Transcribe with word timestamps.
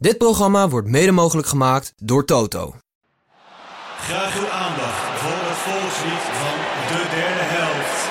Dit 0.00 0.18
programma 0.18 0.68
wordt 0.68 0.88
mede 0.88 1.12
mogelijk 1.12 1.48
gemaakt 1.48 1.92
door 1.96 2.24
Toto. 2.24 2.74
Graag 3.98 4.38
uw 4.38 4.48
aandacht 4.48 5.20
voor 5.20 5.30
het 5.30 5.56
volkslied 5.56 6.24
van 6.40 6.56
de 6.88 7.08
derde 7.14 7.44
helft. 7.44 8.08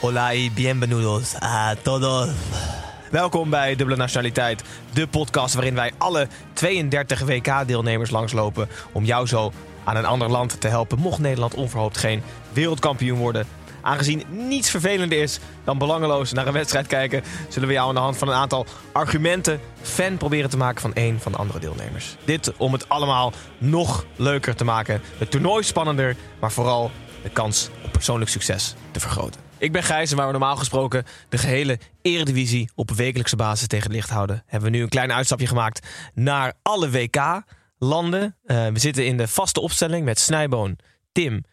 Hola 0.00 0.34
y 0.34 0.50
bienvenidos 0.50 1.34
a 1.42 1.74
todos. 1.82 2.71
Welkom 3.12 3.50
bij 3.50 3.76
Dubbele 3.76 3.98
Nationaliteit, 3.98 4.64
de 4.92 5.06
podcast 5.06 5.54
waarin 5.54 5.74
wij 5.74 5.92
alle 5.98 6.28
32 6.52 7.20
WK-deelnemers 7.20 8.10
langslopen 8.10 8.68
om 8.92 9.04
jou 9.04 9.26
zo 9.26 9.52
aan 9.84 9.96
een 9.96 10.04
ander 10.04 10.30
land 10.30 10.60
te 10.60 10.68
helpen 10.68 10.98
mocht 10.98 11.18
Nederland 11.18 11.54
onverhoopt 11.54 11.96
geen 11.98 12.22
wereldkampioen 12.52 13.18
worden. 13.18 13.46
Aangezien 13.80 14.22
niets 14.28 14.70
vervelender 14.70 15.22
is 15.22 15.40
dan 15.64 15.78
belangeloos 15.78 16.32
naar 16.32 16.46
een 16.46 16.52
wedstrijd 16.52 16.86
kijken, 16.86 17.22
zullen 17.48 17.68
we 17.68 17.74
jou 17.74 17.88
aan 17.88 17.94
de 17.94 18.00
hand 18.00 18.16
van 18.16 18.28
een 18.28 18.34
aantal 18.34 18.66
argumenten 18.92 19.60
fan 19.82 20.16
proberen 20.16 20.50
te 20.50 20.56
maken 20.56 20.80
van 20.80 20.90
een 20.94 21.20
van 21.20 21.32
de 21.32 21.38
andere 21.38 21.58
deelnemers. 21.58 22.16
Dit 22.24 22.52
om 22.56 22.72
het 22.72 22.88
allemaal 22.88 23.32
nog 23.58 24.04
leuker 24.16 24.56
te 24.56 24.64
maken, 24.64 25.02
het 25.18 25.30
toernooi 25.30 25.62
spannender, 25.62 26.16
maar 26.40 26.52
vooral 26.52 26.90
de 27.22 27.30
kans 27.30 27.68
op 27.84 27.92
persoonlijk 27.92 28.30
succes 28.30 28.74
te 28.90 29.00
vergroten. 29.00 29.51
Ik 29.62 29.72
ben 29.72 29.82
Gijs 29.82 30.10
en 30.10 30.16
waar 30.16 30.26
we 30.26 30.32
normaal 30.32 30.56
gesproken 30.56 31.04
de 31.28 31.38
gehele 31.38 31.78
eredivisie 32.00 32.70
op 32.74 32.90
wekelijkse 32.90 33.36
basis 33.36 33.66
tegen 33.66 33.86
het 33.86 33.94
licht 33.94 34.10
houden, 34.10 34.42
hebben 34.46 34.70
we 34.70 34.76
nu 34.76 34.82
een 34.82 34.88
klein 34.88 35.12
uitstapje 35.12 35.46
gemaakt 35.46 35.86
naar 36.14 36.52
alle 36.62 36.90
WK-landen. 36.90 38.36
Eh, 38.44 38.66
we 38.66 38.78
zitten 38.78 39.06
in 39.06 39.16
de 39.16 39.28
vaste 39.28 39.60
opstelling 39.60 40.04
met 40.04 40.18
Snijboon, 40.18 40.78
Tim 41.12 41.44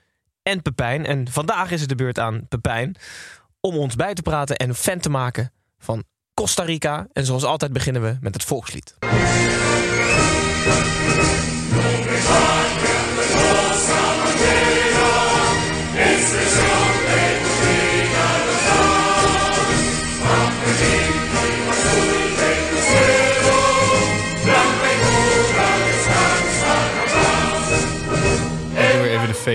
en 0.44 0.62
Pepijn. 0.62 1.06
En 1.06 1.32
vandaag 1.32 1.72
is 1.72 1.80
het 1.80 1.90
de 1.90 1.96
beurt 1.96 2.20
aan 2.20 2.48
Pepijn 2.48 2.96
om 3.60 3.78
ons 3.78 3.96
bij 3.96 4.14
te 4.14 4.22
praten 4.22 4.56
en 4.56 4.76
fan 4.76 5.00
te 5.00 5.10
maken 5.10 5.52
van 5.80 6.04
Costa 6.34 6.64
Rica. 6.64 7.08
En 7.14 7.26
zoals 7.26 7.44
altijd 7.44 7.74
beginnen 7.74 8.02
we 8.02 8.18
met 8.22 8.34
het 8.34 8.44
volkslied. 8.44 8.96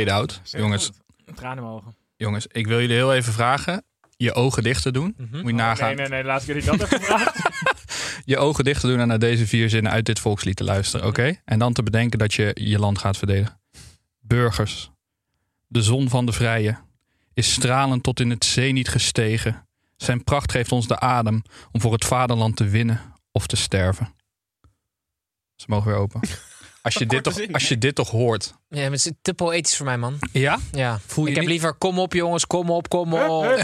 Fade-out. 0.09 0.41
Jongens, 0.45 0.91
Tranen 1.35 1.57
in 1.57 1.63
mijn 1.63 1.75
ogen. 1.75 1.95
jongens, 2.17 2.47
ik 2.47 2.67
wil 2.67 2.81
jullie 2.81 2.97
heel 2.97 3.15
even 3.15 3.33
vragen. 3.33 3.85
Je 4.17 4.35
ogen 4.35 4.63
dicht 4.63 4.83
te 4.83 4.93
doen. 4.93 5.15
Moet 5.31 5.47
je 5.47 5.53
nagaan. 5.53 5.87
Nee, 5.87 5.97
nee, 5.97 6.09
nee, 6.09 6.25
laat 6.25 6.41
ik 6.41 6.47
jullie 6.47 6.65
dat 6.65 6.83
even 6.83 7.01
vragen. 7.01 7.33
Je 8.25 8.39
ogen 8.39 8.65
dicht 8.65 8.81
te 8.81 8.87
doen 8.87 9.01
en 9.01 9.09
naar 9.09 9.19
deze 9.19 9.47
vier 9.47 9.71
zinnen 9.71 9.93
uit 9.93 10.07
dit 10.07 10.19
volkslied 10.19 10.57
te 10.57 10.65
luisteren. 10.65 11.07
Oké? 11.07 11.41
En 11.45 11.59
dan 11.59 11.73
te 11.73 11.83
bedenken 11.83 12.19
dat 12.19 12.35
je 12.35 12.51
je 12.55 12.79
land 12.79 12.99
gaat 12.99 13.17
verdedigen. 13.17 13.61
Burgers. 14.21 14.91
De 15.67 15.83
zon 15.83 16.09
van 16.09 16.27
de 16.27 16.33
vrije 16.33 16.79
is 17.35 17.53
stralend 17.53 18.03
tot 18.03 18.21
in 18.21 18.31
het 18.31 18.45
zeniet 18.45 18.89
gestegen. 18.89 19.67
Zijn 19.97 20.25
pracht 20.25 20.51
geeft 20.51 20.73
ons 20.73 20.87
de 20.87 21.01
adem 21.01 21.43
om 21.73 21.81
voor 21.81 21.93
het 21.93 22.05
vaderland 22.05 22.57
te 22.57 22.65
winnen 22.69 23.01
of 23.33 23.47
te 23.47 23.57
sterven. 23.57 24.15
Ze 25.57 25.65
mogen 25.69 25.91
weer 25.91 26.01
open. 26.01 26.21
Als 26.85 26.95
je, 26.95 27.07
dit 27.07 27.23
toch, 27.23 27.41
als 27.53 27.69
je 27.69 27.79
dit 27.79 27.95
toch 27.95 28.11
hoort. 28.11 28.55
Ja, 28.69 28.81
maar 28.81 28.91
het 28.91 29.07
is 29.07 29.11
te 29.23 29.35
poëtisch 29.35 29.77
voor 29.77 29.87
mij, 29.87 29.99
man. 29.99 30.19
Ja? 30.33 30.59
Ja. 30.73 31.01
Voel 31.07 31.25
je 31.25 31.31
ik 31.31 31.37
heb 31.37 31.45
niet- 31.45 31.55
liever 31.55 31.75
kom 31.75 31.99
op, 31.99 32.13
jongens, 32.13 32.47
kom 32.47 32.71
op, 32.71 32.89
kom 32.89 33.15
op. 33.15 33.45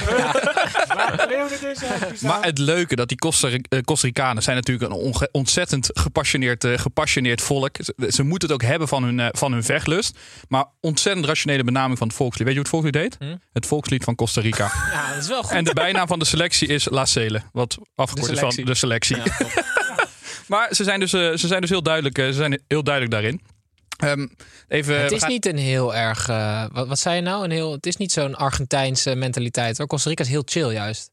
Maar 2.22 2.44
het 2.44 2.58
leuke 2.58 2.96
dat 2.96 3.08
die 3.08 3.18
Costa, 3.18 3.48
eh, 3.48 3.80
Costa 3.80 4.06
Ricanen 4.06 4.42
zijn 4.42 4.56
natuurlijk 4.56 4.92
een 4.92 5.28
ontzettend 5.32 5.90
gepassioneerd, 5.92 6.64
eh, 6.64 6.78
gepassioneerd 6.78 7.40
volk. 7.40 7.76
Ze, 8.08 8.22
moeten 8.22 8.48
het 8.48 8.62
ook 8.62 8.68
hebben 8.68 8.88
van 8.88 9.02
hun, 9.02 9.20
eh, 9.20 9.28
van 9.30 9.52
hun 9.52 9.64
vechtlust. 9.64 10.18
Maar 10.48 10.64
ontzettend 10.80 11.26
rationele 11.26 11.64
benaming 11.64 11.98
van 11.98 12.06
het 12.06 12.16
volkslied. 12.16 12.46
Weet 12.46 12.56
je 12.56 12.62
hoe 12.62 12.80
het 12.80 12.92
volkslied 12.98 13.18
heet? 13.20 13.38
Het 13.52 13.66
volkslied 13.66 14.04
van 14.04 14.14
Costa 14.14 14.40
Rica. 14.40 14.72
Ja, 14.92 15.08
dat 15.14 15.22
is 15.22 15.28
wel 15.28 15.42
goed. 15.42 15.52
en 15.52 15.64
de 15.64 15.74
bijnaam 15.74 16.06
van 16.06 16.18
de 16.18 16.24
selectie 16.24 16.68
is 16.68 16.88
La 16.90 17.04
Cele. 17.04 17.42
Wat 17.52 17.78
afgekort 17.94 18.30
is 18.32 18.38
van 18.38 18.64
de 18.64 18.74
selectie. 18.74 19.16
Ja. 19.16 19.22
maar 20.50 20.74
ze 20.74 20.84
zijn, 20.84 21.00
dus, 21.00 21.12
eh, 21.12 21.32
ze 21.34 21.46
zijn 21.46 21.60
dus 21.60 21.70
heel 21.70 21.82
duidelijk, 21.82 22.18
eh, 22.18 22.26
ze 22.26 22.32
zijn 22.32 22.62
heel 22.68 22.82
duidelijk 22.82 23.14
daarin. 23.14 23.40
Ehm, 23.96 24.26
even, 24.68 25.00
het 25.02 25.12
is 25.12 25.20
gaan- 25.20 25.30
niet 25.30 25.46
een 25.46 25.56
heel 25.58 25.94
erg... 25.94 26.28
eh, 26.28 26.64
wat, 26.72 26.88
wat 26.88 26.98
zei 26.98 27.16
je 27.16 27.22
nou? 27.22 27.44
Een 27.44 27.50
heel, 27.50 27.72
het 27.72 27.86
is 27.86 27.96
niet 27.96 28.12
zo'n 28.12 28.34
Argentijnse 28.34 29.14
mentaliteit. 29.14 29.78
Hoor. 29.78 29.86
Costa 29.86 30.08
Rica 30.08 30.22
is 30.22 30.28
heel 30.28 30.42
chill 30.44 30.72
juist. 30.72 31.10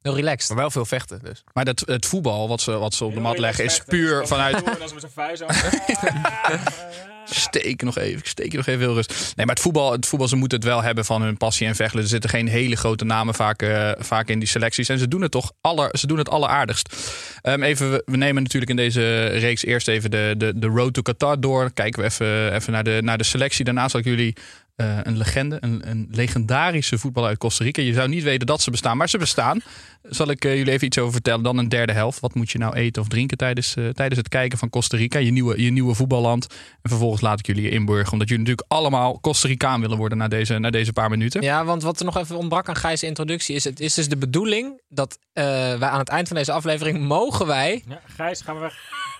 Heel 0.00 0.14
relaxed. 0.14 0.48
Maar 0.48 0.58
wel 0.58 0.70
veel 0.70 0.84
vechten 0.84 1.20
dus. 1.22 1.44
Maar 1.52 1.64
dat, 1.64 1.82
het 1.86 2.06
voetbal 2.06 2.48
wat 2.48 2.60
ze, 2.60 2.72
wat 2.72 2.94
ze 2.94 3.04
op 3.04 3.14
de 3.14 3.20
mat 3.20 3.38
leggen 3.38 3.64
is 3.64 3.80
puur 3.86 4.26
vanuit... 4.26 4.62
En 4.62 4.82
als 4.82 4.92
met 4.92 5.00
zijn 5.00 5.12
vuist. 5.12 5.42
Steek 7.34 7.82
nog 7.82 7.98
even, 7.98 8.18
ik 8.18 8.26
steek 8.26 8.52
nog 8.52 8.66
even 8.66 8.80
heel 8.80 8.94
rust. 8.94 9.08
Nee, 9.36 9.46
maar 9.46 9.54
het 9.54 9.64
voetbal, 9.64 9.92
het 9.92 10.06
voetbal, 10.06 10.28
ze 10.28 10.36
moeten 10.36 10.58
het 10.58 10.66
wel 10.66 10.82
hebben 10.82 11.04
van 11.04 11.22
hun 11.22 11.36
passie 11.36 11.66
en 11.66 11.74
vechten. 11.74 12.00
Er 12.00 12.06
zitten 12.06 12.30
geen 12.30 12.48
hele 12.48 12.76
grote 12.76 13.04
namen 13.04 13.34
vaak, 13.34 13.62
eh, 13.62 13.90
vaak 13.98 14.28
in 14.28 14.38
die 14.38 14.48
selecties. 14.48 14.88
En 14.88 14.98
ze 14.98 15.08
doen 15.08 15.20
het 15.22 15.30
toch 15.30 15.52
aller, 15.60 15.88
ze 15.98 16.06
doen 16.06 16.18
het 16.18 16.28
alleraardigst. 16.28 16.96
Ehm, 17.42 17.62
even, 17.62 17.90
we- 17.90 18.02
we 18.06 18.16
nemen 18.16 18.42
natuurlijk 18.42 18.70
in 18.70 18.76
deze 18.76 19.26
reeks 19.26 19.64
eerst 19.64 19.88
even 19.88 20.10
de, 20.10 20.34
de, 20.36 20.52
de 20.56 20.66
road 20.66 20.94
to 20.94 21.02
Qatar 21.02 21.40
door. 21.40 21.70
Kijken 21.74 22.00
we 22.02 22.06
even, 22.08 22.54
even 22.54 22.72
naar, 22.72 22.84
de, 22.84 22.98
naar 23.02 23.18
de 23.18 23.24
selectie. 23.24 23.64
Daarna 23.64 23.88
zal 23.88 24.00
ik 24.00 24.06
jullie 24.06 24.36
eh, 24.76 24.98
een 25.02 25.16
legende, 25.16 25.56
een, 25.60 25.90
een 25.90 26.08
legendarische 26.10 26.98
voetballer 26.98 27.28
uit 27.28 27.38
Costa 27.38 27.64
Rica. 27.64 27.82
Je 27.82 27.92
zou 27.92 28.08
niet 28.08 28.22
weten 28.22 28.46
dat 28.46 28.60
ze 28.60 28.70
bestaan, 28.70 28.96
maar 28.96 29.08
ze 29.08 29.18
bestaan. 29.18 29.60
Zal 30.02 30.30
ik 30.30 30.44
eh, 30.44 30.56
jullie 30.56 30.72
even 30.72 30.86
iets 30.86 30.98
over 30.98 31.12
vertellen. 31.12 31.42
Dan 31.42 31.58
een 31.58 31.68
derde 31.68 31.92
helft. 31.92 32.20
Wat 32.20 32.34
moet 32.34 32.50
je 32.50 32.58
nou 32.58 32.74
eten 32.74 33.02
of 33.02 33.08
drinken 33.08 33.36
tijdens, 33.36 33.76
eh, 33.76 33.88
tijdens 33.88 34.18
het 34.18 34.28
kijken 34.28 34.58
van 34.58 34.70
Costa 34.70 34.96
Rica? 34.96 35.18
Je 35.18 35.30
nieuwe, 35.30 35.62
je 35.62 35.70
nieuwe 35.70 35.94
voetballand. 35.94 36.46
En 36.82 36.90
vervolgens 36.90 37.20
laat 37.20 37.38
ik 37.38 37.46
jullie 37.46 37.62
je 37.62 37.70
inburgen. 37.70 38.12
Omdat 38.12 38.28
jullie 38.28 38.44
natuurlijk 38.44 38.72
allemaal 38.72 39.20
Costa 39.20 39.48
Ricaan 39.48 39.80
willen 39.80 39.96
worden 39.96 40.18
na 40.18 40.28
deze, 40.28 40.58
na 40.58 40.70
deze 40.70 40.92
paar 40.92 41.10
minuten. 41.10 41.42
Ja, 41.42 41.64
want 41.64 41.82
wat 41.82 41.98
er 41.98 42.04
nog 42.04 42.16
even 42.16 42.36
ontbrak 42.36 42.68
aan 42.68 42.76
Gijs' 42.76 43.02
introductie 43.02 43.54
is... 43.54 43.64
het 43.64 43.80
is 43.80 43.94
dus 43.94 44.08
de 44.08 44.16
bedoeling 44.16 44.80
dat 44.88 45.18
eh, 45.32 45.44
wij 45.78 45.88
aan 45.88 45.98
het 45.98 46.08
eind 46.08 46.28
van 46.28 46.36
deze 46.36 46.52
aflevering... 46.52 47.00
mogen 47.00 47.46
wij... 47.46 47.82
Ja, 47.88 48.00
Gijs, 48.06 48.40
gaan 48.40 48.54
we 48.54 48.60
weg. 48.60 48.74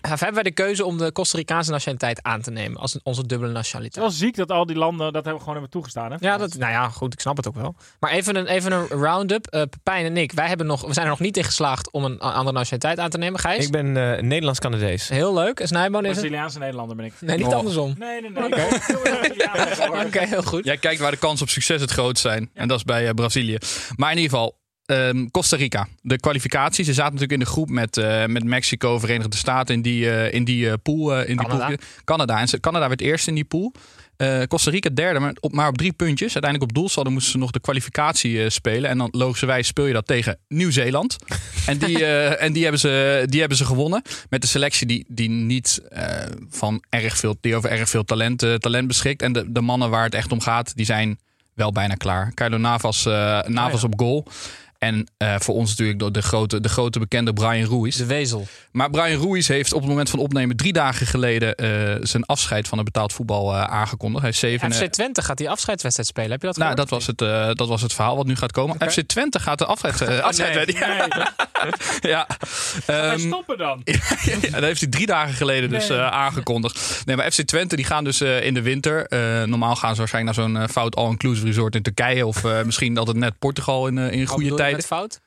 Hebben 0.08 0.34
wij 0.34 0.42
de 0.42 0.50
keuze 0.52 0.84
om 0.84 0.98
de 0.98 1.12
Costa 1.12 1.38
Ricaanse 1.38 1.70
nationaliteit 1.70 2.22
aan 2.22 2.40
te 2.40 2.50
nemen... 2.50 2.80
als 2.80 2.98
onze 3.02 3.20
dubbele 3.26 3.40
Het 3.40 3.50
is 3.50 3.62
nationaliteit. 3.62 4.04
wel 4.04 4.14
ziek 4.14 4.36
dat 4.36 4.50
al 4.50 4.66
die 4.66 4.76
landen 4.76 5.12
dat 5.12 5.22
hebben 5.24 5.38
gewoon 5.38 5.52
hebben 5.54 5.70
toegestaan. 5.70 6.10
Hè? 6.10 6.16
Ja, 6.20 6.36
dat, 6.36 6.54
nou 6.56 6.72
ja, 6.72 6.88
goed, 6.88 7.12
ik 7.12 7.20
snap 7.20 7.36
het 7.36 7.48
ook 7.48 7.54
wel. 7.54 7.74
Maar 8.00 8.10
even 8.10 8.36
een, 8.36 8.46
even 8.46 8.72
een 8.72 8.86
round-up. 8.86 9.46
Eh 9.46 9.62
Pepijn 9.70 10.04
en 10.04 10.16
ik, 10.16 10.32
wij 10.32 10.48
hebben 10.48 10.66
nog, 10.66 10.80
we 10.86 10.92
zijn 10.92 11.04
er 11.04 11.10
nog 11.12 11.20
niet 11.20 11.36
in 11.36 11.44
geslaagd 11.44 11.90
om 11.90 12.04
een 12.04 12.20
andere 12.20 12.56
nationaliteit 12.56 12.98
aan 12.98 13.10
te 13.10 13.18
nemen. 13.18 13.40
Gijs? 13.40 13.64
Ik 13.64 13.70
ben 13.72 13.96
eh, 14.16 14.22
Nederlands-Canadees. 14.22 15.08
Heel 15.08 15.34
leuk. 15.34 15.60
En 15.60 15.66
Snijboon 15.68 16.02
is 16.04 16.08
het? 16.10 16.18
Braziliaanse 16.18 16.58
Nederlander 16.58 16.96
ben 16.96 17.04
ik. 17.04 17.12
Nee, 17.20 17.36
niet 17.36 17.46
Oh. 17.46 17.54
andersom. 17.54 17.94
Nee, 17.98 18.20
nee, 18.20 18.30
nee. 18.30 18.44
Oké. 18.44 18.66
Oké, 20.06 20.26
heel 20.26 20.42
goed. 20.42 20.64
Jij 20.64 20.76
kijkt 20.76 21.00
waar 21.00 21.10
de 21.10 21.16
kans 21.16 21.42
op 21.42 21.48
succes 21.48 21.80
het 21.80 21.90
grootst 21.90 22.22
zijn. 22.22 22.50
En 22.54 22.68
dat 22.68 22.76
is 22.78 22.84
bij 22.84 23.06
eh, 23.08 23.14
Brazilië. 23.14 23.58
Maar 23.96 24.10
in 24.10 24.16
ieder 24.18 24.30
geval, 24.30 24.60
ehm, 24.86 25.26
Costa 25.30 25.56
Rica. 25.56 25.88
De 26.02 26.18
kwalificatie. 26.18 26.84
Ze 26.84 26.92
zaten 26.92 27.12
natuurlijk 27.12 27.40
in 27.40 27.46
de 27.46 27.52
groep 27.52 27.68
met, 27.68 27.96
eh, 27.96 28.26
met 28.26 28.44
Mexico, 28.44 28.98
Verenigde 28.98 29.36
Staten 29.36 29.74
in 29.74 29.82
die, 29.82 30.30
in 30.30 30.44
die 30.44 30.78
pool. 30.78 31.22
in 31.22 31.36
Canada. 31.36 31.66
Die 31.66 31.76
pool. 31.76 31.86
Canada. 32.04 32.40
En 32.40 32.60
Canada 32.60 32.88
werd 32.88 33.00
eerst 33.00 33.26
in 33.26 33.34
die 33.34 33.44
pool. 33.44 33.72
Costa 34.48 34.70
Rica 34.70 34.90
derde, 34.90 35.18
maar 35.18 35.32
op, 35.40 35.52
maar 35.52 35.68
op 35.68 35.76
drie 35.76 35.92
puntjes. 35.92 36.32
Uiteindelijk 36.32 36.70
op 36.70 36.76
doelsaldo 36.76 37.10
moesten 37.10 37.32
ze 37.32 37.38
nog 37.38 37.50
de 37.50 37.60
kwalificatie 37.60 38.42
eh, 38.42 38.48
spelen. 38.50 38.90
En 38.90 38.98
dan 38.98 39.08
logischerwijs 39.12 39.66
speel 39.66 39.86
je 39.86 39.92
dat 39.92 40.06
tegen 40.06 40.38
Nieuw-Zeeland. 40.48 41.16
en 41.66 41.78
die, 41.78 42.04
eh, 42.04 42.42
en 42.42 42.52
die, 42.52 42.62
hebben 42.62 42.80
ze, 42.80 43.22
die 43.28 43.40
hebben 43.40 43.58
ze 43.58 43.64
gewonnen. 43.64 44.02
Met 44.28 44.42
de 44.42 44.46
selectie 44.46 44.86
die, 44.86 45.04
die 45.08 45.30
niet 45.30 45.80
van 46.50 46.82
erg 46.88 47.16
veel, 47.16 47.36
die 47.40 47.56
over 47.56 47.70
erg 47.70 47.88
veel 47.88 48.04
talent, 48.04 48.46
talent 48.58 48.86
beschikt. 48.86 49.22
En 49.22 49.32
de, 49.32 49.52
de 49.52 49.60
mannen 49.60 49.90
waar 49.90 50.04
het 50.04 50.14
echt 50.14 50.32
om 50.32 50.40
gaat, 50.40 50.76
die 50.76 50.86
zijn 50.86 51.18
wel 51.54 51.72
bijna 51.72 51.94
klaar. 51.94 52.32
Kylo 52.34 52.56
Navas, 52.56 53.04
Navas 53.46 53.80
ja. 53.80 53.86
op 53.86 54.00
goal. 54.00 54.26
En 54.82 55.06
eh, 55.16 55.34
voor 55.38 55.54
ons 55.54 55.70
natuurlijk 55.70 55.98
de, 55.98 56.10
de, 56.10 56.22
grote, 56.22 56.60
de 56.60 56.68
grote 56.68 56.98
bekende 56.98 57.32
Brian 57.32 57.68
Ruiz. 57.70 57.96
De 57.96 58.06
wezel. 58.06 58.46
Maar 58.72 58.90
Brian 58.90 59.22
Ruiz 59.22 59.48
heeft 59.48 59.72
op 59.72 59.80
het 59.80 59.88
moment 59.88 60.10
van 60.10 60.18
opnemen 60.18 60.56
drie 60.56 60.72
dagen 60.72 61.06
geleden 61.06 61.54
eh, 61.54 61.96
zijn 62.00 62.24
afscheid 62.24 62.68
van 62.68 62.78
het 62.78 62.86
betaald 62.86 63.12
voetbal 63.12 63.54
eh, 63.54 63.62
aangekondigd. 63.62 64.22
Hij 64.22 64.32
zeven. 64.32 64.72
FC 64.72 64.84
Twente 64.84 65.22
gaat 65.22 65.36
die 65.36 65.50
afscheidswedstrijd 65.50 66.08
spelen. 66.08 66.30
Heb 66.30 66.40
je 66.40 66.46
dat 66.46 66.56
nou, 66.56 66.70
gehoord? 66.70 66.90
dat 66.90 66.98
was, 66.98 67.06
het, 67.46 67.58
dat 67.58 67.68
was 67.68 67.82
het 67.82 67.92
verhaal 67.92 68.16
wat 68.16 68.26
nu 68.26 68.36
gaat 68.36 68.52
komen. 68.52 68.90
FC 68.90 69.00
Twente 69.00 69.40
gaat 69.40 69.58
de 69.58 69.64
afscheid, 69.64 70.00
eh, 70.00 70.18
afscheid 70.28 70.66
Nee, 70.66 71.06
Ja. 72.12 72.26
Ehm, 72.86 73.18
stoppen 73.18 73.58
dan. 73.58 73.80
ja, 73.84 74.50
dat 74.50 74.62
heeft 74.62 74.80
hij 74.80 74.88
drie 74.90 75.06
dagen 75.06 75.34
geleden 75.34 75.70
dus 75.70 75.88
Nee. 75.88 75.98
aangekondigd. 75.98 77.02
Nee, 77.04 77.16
maar 77.16 77.30
FC 77.30 77.40
Twente 77.42 77.76
die 77.76 77.84
gaan 77.84 78.04
dus 78.04 78.20
in 78.20 78.54
de 78.54 78.62
winter. 78.62 79.06
normaal 79.48 79.76
gaan 79.76 79.92
ze 79.92 79.98
waarschijnlijk 79.98 80.36
naar 80.36 80.46
zo'n 80.46 80.68
fout 80.68 80.96
all-inclusive 80.96 81.46
resort 81.46 81.74
in 81.74 81.82
Turkije. 81.82 82.26
Of 82.26 82.42
misschien 82.64 82.98
altijd 82.98 83.16
net 83.16 83.38
Portugal 83.38 83.86
in, 83.86 83.98
in 83.98 84.26
goede 84.26 84.42
bedoel 84.42 84.58
je 84.76 84.82
tijd. 84.82 84.90
met 84.90 84.98
fout? 84.98 85.20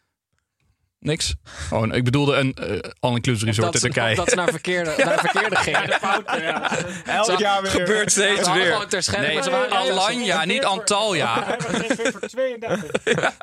Niks. 1.05 1.35
Oh, 1.71 1.95
ik 1.95 2.03
bedoelde 2.03 2.35
een 2.35 2.53
eh, 2.53 2.89
all-inclusive 2.99 3.45
resort 3.45 3.73
dat, 3.73 3.83
in 3.83 3.91
Turkije. 3.91 4.15
dat 4.15 4.29
ze 4.29 4.35
naar 4.35 4.49
verkeerde, 4.49 4.93
naar 5.05 5.19
verkeerde 5.19 5.55
gingen. 5.55 5.91
Fouten, 5.99 6.41
ja. 6.41 6.71
Elk 7.05 7.25
Zo- 7.25 7.35
jaar 7.37 7.61
weer. 7.61 7.71
Gebeurt 7.71 8.11
Ze 8.11 8.19
steeds 8.21 8.51
weer. 8.51 8.65
gewoon 8.65 8.87
ter 8.87 9.19
Nee, 9.19 9.33
maar 9.33 9.43
ze 9.43 9.49
waren 9.49 9.71
Alanya, 9.71 10.45
niet 10.45 10.63
Antalya. 10.63 11.57
Voor 11.59 12.19
32. 12.19 12.91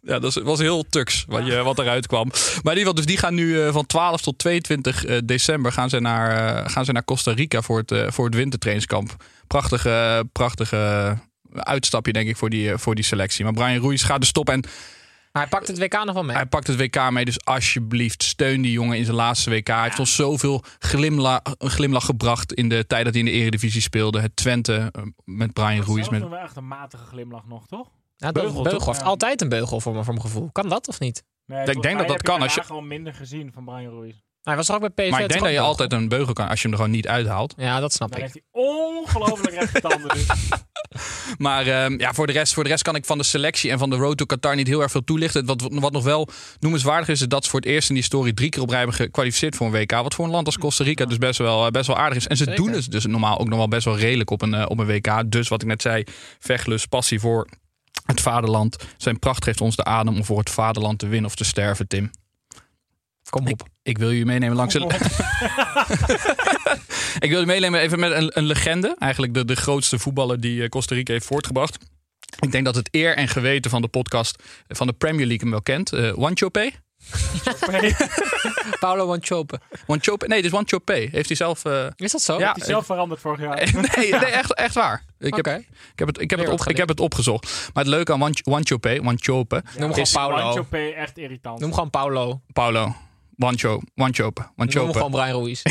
Ja, 0.00 0.18
dat 0.18 0.34
was 0.34 0.58
heel 0.58 0.82
tux 0.82 1.24
wat, 1.28 1.46
je, 1.46 1.62
wat 1.62 1.78
eruit 1.78 2.06
kwam. 2.06 2.26
Maar 2.28 2.72
in 2.72 2.78
ieder 2.78 2.78
geval, 2.78 2.94
dus 2.94 3.06
die 3.06 3.16
gaan 3.16 3.34
nu 3.34 3.62
eh, 3.62 3.72
van 3.72 3.86
12 3.86 4.20
tot 4.20 4.38
22 4.38 5.04
eh, 5.04 5.18
december 5.24 5.72
gaan 5.72 5.88
ze 5.88 6.00
naar, 6.00 6.70
gaan 6.70 6.84
ze 6.84 6.92
naar 6.92 7.04
Costa 7.04 7.32
Rica 7.32 7.62
voor 7.62 7.82
het, 7.86 8.14
voor 8.14 8.24
het 8.24 8.34
wintertrainingskamp. 8.34 9.16
Prachtige, 9.46 10.24
prachtige 10.32 11.14
uitstapje 11.52 12.12
denk 12.12 12.28
ik 12.28 12.36
voor 12.36 12.50
die, 12.50 12.76
voor 12.78 12.94
die 12.94 13.04
selectie. 13.04 13.44
Maar 13.44 13.52
Brian 13.52 13.82
Ruiz 13.82 14.04
gaat 14.04 14.20
dus 14.20 14.28
stoppen 14.28 14.54
en 14.54 14.64
hij 15.36 15.46
pakt 15.46 15.68
het 15.68 15.78
WK 15.78 16.04
nog 16.04 16.14
wel 16.14 16.24
mee. 16.24 16.36
hij 16.36 16.46
pakt 16.46 16.66
het 16.66 16.76
WK 16.76 17.10
mee. 17.10 17.24
Dus 17.24 17.44
alsjeblieft, 17.44 18.22
steun 18.22 18.62
die 18.62 18.72
jongen 18.72 18.98
in 18.98 19.04
zijn 19.04 19.16
laatste 19.16 19.50
WK. 19.50 19.66
Hij 19.66 19.82
heeft 19.82 19.98
ons 19.98 20.14
zoveel 20.14 20.62
glimlach, 20.78 21.40
een 21.58 21.70
glimlach 21.70 22.04
gebracht 22.04 22.52
in 22.52 22.68
de 22.68 22.86
tijd 22.86 23.04
dat 23.04 23.14
hij 23.14 23.22
in 23.22 23.28
de 23.28 23.34
Eredivisie 23.34 23.80
speelde. 23.80 24.20
Het 24.20 24.36
Twente 24.36 24.88
eh, 24.92 25.02
met 25.24 25.52
Brian 25.52 25.70
Ruiz. 25.84 25.86
Zelf 25.94 26.10
Met, 26.10 26.20
doen 26.20 26.30
we 26.30 26.36
echt 26.36 26.56
een 26.56 26.68
matige 26.68 27.04
glimlach 27.04 27.46
nog, 27.46 27.66
toch? 27.66 27.88
Ja, 28.16 28.32
dat 28.32 28.42
Beugel, 28.42 28.62
beugel, 28.62 28.78
toch? 28.78 28.86
heeft 28.88 29.00
Ja. 29.00 29.06
altijd 29.06 29.42
een 29.42 29.48
beugel 29.48 29.80
voor, 29.80 29.92
me- 29.94 30.04
voor 30.04 30.14
mijn 30.14 30.26
gevoel. 30.26 30.48
Kan 30.52 30.68
dat 30.68 30.88
of 30.88 31.00
niet? 31.00 31.22
Nee, 31.46 31.66
Ik 31.66 31.82
denk 31.82 31.98
dat 31.98 32.08
dat 32.08 32.22
kan 32.22 32.42
als 32.42 32.54
je- 32.54 32.62
gewoon 32.62 32.86
minder 32.86 33.14
gezien 33.14 33.52
van 33.52 33.64
Brian 33.64 33.92
Ruiz. 34.00 34.14
Hij 34.42 34.56
was 34.56 34.68
er 34.68 34.74
ook 34.74 34.80
bij 34.80 34.90
PSV. 34.90 35.10
maar 35.10 35.22
ik 35.22 35.28
denk 35.28 35.40
dat 35.42 35.52
je 35.52 35.60
altijd 35.60 35.92
een 35.92 36.08
beugel 36.08 36.32
kan 36.32 36.48
als 36.48 36.56
je 36.62 36.62
hem 36.62 36.72
er 36.72 36.76
gewoon 36.82 36.96
niet 36.96 37.08
uithaalt. 37.08 37.54
Ja, 37.56 37.80
dat 37.80 37.92
snap 37.92 38.08
Dan 38.12 38.16
ik. 38.22 38.22
heeft 38.24 38.40
hij 38.52 38.62
ongelooflijk 38.62 39.54
rechte 39.54 39.80
tanden. 39.80 40.08
Dus. 40.08 40.26
Maar 41.38 41.66
ehm, 41.66 41.98
ja, 41.98 42.12
voor 42.12 42.26
de, 42.26 42.32
rest, 42.32 42.54
voor 42.54 42.62
de 42.64 42.68
rest 42.68 42.82
kan 42.82 42.94
ik 42.94 43.04
van 43.04 43.18
de 43.18 43.24
selectie 43.24 43.70
en 43.70 43.78
van 43.78 43.90
de 43.90 43.96
Road 43.96 44.16
to 44.16 44.24
Qatar 44.24 44.56
niet 44.56 44.66
heel 44.66 44.80
erg 44.82 44.90
veel 44.90 45.04
toelichten. 45.04 45.46
Wat, 45.46 45.68
wat 45.70 45.92
nog 45.92 46.04
wel 46.04 46.28
noemenswaardig 46.60 47.08
is, 47.08 47.20
is 47.20 47.28
dat 47.28 47.44
ze 47.44 47.50
voor 47.50 47.60
het 47.60 47.68
eerst 47.68 47.88
in 47.88 47.94
die 47.94 48.02
historie 48.02 48.34
drie 48.34 48.48
keer 48.48 48.62
op 48.62 48.68
rij 48.68 48.78
hebben 48.78 48.96
gekwalificeerd 48.96 49.56
voor 49.56 49.66
een 49.66 49.72
WK. 49.72 49.90
Wat 49.90 50.14
voor 50.14 50.24
een 50.24 50.30
land 50.30 50.46
als 50.46 50.58
Costa 50.58 50.84
Rica 50.84 51.04
dus 51.04 51.18
best 51.18 51.38
wel, 51.38 51.66
eh, 51.66 51.70
best 51.70 51.86
wel 51.86 51.96
aardig 51.96 52.16
is. 52.16 52.26
En 52.26 52.36
ze 52.36 52.44
Zeker. 52.44 52.64
doen 52.64 52.72
het 52.72 52.90
dus 52.90 53.06
normaal 53.06 53.38
ook 53.38 53.48
nog 53.48 53.58
wel 53.58 53.68
best 53.68 53.84
wel 53.84 53.98
redelijk 53.98 54.30
op 54.30 54.42
een, 54.42 54.54
eh, 54.54 54.64
op 54.68 54.78
een 54.78 54.86
WK. 54.86 55.22
Dus 55.26 55.48
wat 55.48 55.62
ik 55.62 55.68
net 55.68 55.82
zei, 55.82 56.04
vechtlust, 56.38 56.88
passie 56.88 57.20
voor 57.20 57.48
het 58.06 58.20
vaderland. 58.20 58.76
Zijn 58.96 59.18
pracht 59.18 59.44
geeft 59.44 59.60
ons 59.60 59.76
de 59.76 59.84
adem 59.84 60.16
om 60.16 60.24
voor 60.24 60.38
het 60.38 60.50
vaderland 60.50 60.98
te 60.98 61.06
winnen 61.06 61.30
of 61.30 61.36
te 61.36 61.44
sterven, 61.44 61.88
Tim. 61.88 62.10
Kom 63.36 63.48
op. 63.52 63.62
Ik 63.82 63.98
wil 63.98 64.08
jullie 64.08 64.24
meenemen 64.24 64.56
langs 64.56 64.74
een... 64.74 64.82
ik 67.24 67.28
wil 67.28 67.30
jullie 67.30 67.46
meenemen 67.46 67.80
even 67.80 67.98
met 68.00 68.12
een, 68.12 68.30
een 68.38 68.44
legende. 68.44 68.94
Eigenlijk 68.98 69.34
de, 69.34 69.44
de 69.44 69.56
grootste 69.56 69.98
voetballer 69.98 70.40
die 70.40 70.62
eh, 70.62 70.68
Costa 70.68 70.94
Rica 70.94 71.12
heeft 71.12 71.26
voortgebracht. 71.26 71.78
Ik 72.40 72.52
denk 72.52 72.64
dat 72.64 72.74
het 72.74 72.88
eer 72.90 73.16
en 73.16 73.28
geweten 73.28 73.70
van 73.70 73.82
de 73.82 73.88
podcast 73.88 74.42
van 74.68 74.86
de 74.86 74.92
Premier 74.92 75.26
League 75.26 75.40
hem 75.42 75.50
wel 75.50 75.62
kent. 75.62 75.92
Uh, 75.92 76.12
Wanchope? 76.14 76.72
Paulo 78.80 79.06
Wanchope. 79.06 79.60
Wanchope? 79.86 80.26
Nee, 80.28 80.36
dit 80.36 80.46
is 80.46 80.56
Wanchope. 80.56 81.08
Heeft 81.10 81.26
hij 81.28 81.36
zelf... 81.36 81.64
eh, 81.64 81.86
Is 81.96 82.12
dat 82.12 82.20
zo? 82.22 82.38
Ja. 82.38 82.52
Die 82.52 82.64
zelf 82.64 82.86
veranderd 82.86 83.20
vorig 83.20 83.40
jaar. 83.40 83.56
nee, 83.96 84.10
nee 84.10 84.10
echt, 84.24 84.54
echt 84.54 84.74
waar. 84.74 85.04
Ik, 85.18 85.36
Oké. 85.38 85.50
heb, 85.50 85.60
ik, 85.60 85.98
heb 85.98 86.08
het, 86.08 86.20
ik, 86.20 86.30
heb 86.30 86.38
het 86.38 86.48
op, 86.48 86.66
ik 86.66 86.76
heb 86.76 86.88
het 86.88 87.00
opgezocht. 87.00 87.70
Maar 87.74 87.84
het 87.84 87.92
leuke 87.92 88.12
aan 88.12 88.18
Wanch- 88.18 88.40
Wanchope, 88.44 89.00
Wanchope, 89.02 89.62
Noem 89.78 89.90
gewoon 89.92 90.06
Paulo. 90.12 90.36
Wanchope 90.36 90.94
echt 90.94 91.18
irritant. 91.18 91.60
Noem 91.60 91.72
gewoon 91.74 91.90
Paulo. 91.90 92.40
Paulo, 92.52 92.96
Wancho, 93.36 93.80
Wanchope, 93.94 94.50
Wanchope. 94.56 94.92
gewoon 94.92 95.10
Brian 95.10 95.42
Ruiz. 95.42 95.62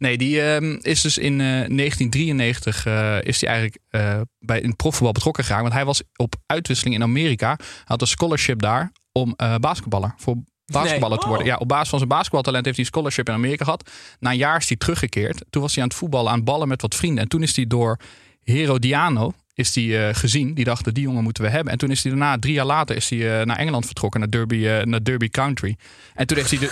Nee, 0.00 0.18
die 0.18 0.42
ehm, 0.42 0.78
is 0.80 1.00
dus 1.00 1.18
in 1.18 1.32
eh, 1.32 1.46
1993 1.46 2.86
eh, 2.86 3.16
is 3.22 3.40
hij 3.40 3.50
eigenlijk 3.50 3.82
eh, 3.88 4.20
bij 4.38 4.58
het 4.58 4.76
profvoetbal 4.76 5.12
betrokken 5.12 5.44
geraakt. 5.44 5.62
Want 5.62 5.74
hij 5.74 5.84
was 5.84 6.02
op 6.16 6.34
uitwisseling 6.46 6.94
in 6.94 7.02
Amerika. 7.02 7.48
Hij 7.58 7.84
had 7.84 8.00
een 8.00 8.06
scholarship 8.06 8.62
daar 8.62 8.92
om 9.12 9.34
eh, 9.36 9.54
basketballer 9.54 10.14
voor 10.16 10.36
basketballer 10.64 11.18
te 11.18 11.28
worden. 11.28 11.46
Ja, 11.46 11.56
op 11.56 11.68
basis 11.68 11.88
van 11.88 11.98
zijn 11.98 12.10
basketbaltalent 12.10 12.64
heeft 12.64 12.76
hij 12.76 12.84
een 12.84 12.92
scholarship 12.92 13.28
in 13.28 13.34
Amerika 13.34 13.64
gehad. 13.64 13.90
Na 14.18 14.30
een 14.30 14.36
jaar 14.36 14.56
is 14.56 14.68
hij 14.68 14.76
teruggekeerd. 14.76 15.44
Toen 15.50 15.62
was 15.62 15.74
hij 15.74 15.82
aan 15.82 15.88
het 15.88 15.98
voetballen, 15.98 16.30
aan 16.30 16.36
het 16.36 16.44
ballen 16.44 16.68
met 16.68 16.82
wat 16.82 16.94
vrienden. 16.94 17.22
En 17.22 17.28
toen 17.28 17.42
is 17.42 17.56
hij 17.56 17.66
door 17.66 18.00
Herodiano 18.42 19.32
is 19.60 19.74
hij, 19.74 20.08
eh, 20.08 20.14
gezien. 20.14 20.54
Die 20.54 20.64
dachten, 20.64 20.94
die 20.94 21.02
jongen 21.02 21.22
moeten 21.22 21.42
we 21.42 21.48
hebben. 21.50 21.72
En 21.72 21.78
toen 21.78 21.90
is 21.90 22.02
hij 22.02 22.12
daarna, 22.12 22.38
drie 22.38 22.54
jaar 22.54 22.64
later, 22.64 22.96
is 22.96 23.10
hij 23.10 23.40
eh, 23.40 23.46
naar 23.46 23.56
Engeland 23.56 23.86
vertrokken. 23.86 24.20
Naar 24.20 24.30
Derby, 24.30 24.66
eh, 24.66 24.84
naar 24.84 25.02
Derby 25.02 25.28
Country. 25.28 25.76
En 26.14 26.26
toen 26.26 26.36
heeft 26.36 26.50
hij 26.50 26.58
de... 26.58 26.68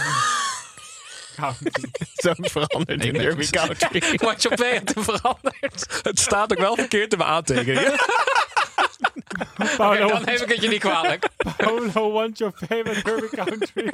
Zo 2.14 2.32
veranderd 2.36 3.04
in 3.04 3.12
Derby 3.12 3.40
het. 3.50 3.50
Country. 3.50 4.18
Wanchope 4.18 4.66
heeft 4.66 4.94
hem 4.94 5.04
veranderd. 5.04 6.00
Het 6.02 6.18
staat 6.18 6.52
ook 6.52 6.58
wel 6.58 6.74
verkeerd 6.74 7.12
in 7.12 7.18
mijn 7.18 7.30
aantekeningen. 7.30 7.92
Paulo, 9.76 10.08
Dan 10.08 10.22
neem 10.24 10.34
ik 10.42 10.48
het 10.48 10.62
je 10.62 10.68
niet 10.68 10.80
kwalijk. 10.80 11.28
Paulo 11.56 12.12
Wanchope 12.12 12.82
met 12.84 13.04
Derby 13.04 13.36
Country. 13.36 13.92